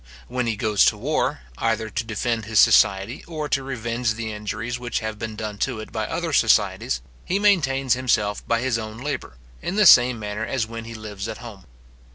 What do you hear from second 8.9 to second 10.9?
labour, in the same manner as when